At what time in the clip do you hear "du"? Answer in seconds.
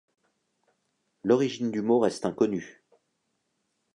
1.69-1.83